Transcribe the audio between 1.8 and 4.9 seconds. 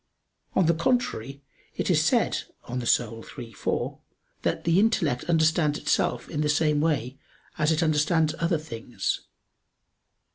is said (De Anima iii, 4) that "the